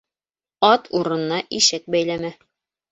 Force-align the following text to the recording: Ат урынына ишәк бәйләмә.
Ат 0.71 0.87
урынына 1.01 1.39
ишәк 1.61 1.89
бәйләмә. 1.99 2.37